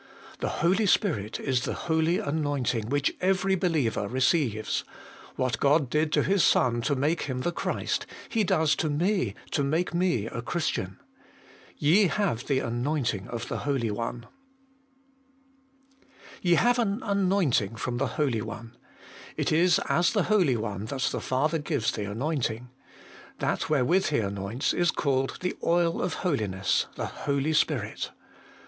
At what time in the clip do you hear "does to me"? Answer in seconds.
8.43-9.35